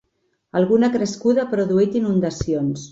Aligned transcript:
Alguna 0.61 0.89
crescuda 0.95 1.45
ha 1.45 1.51
produït 1.55 2.03
inundacions. 2.05 2.77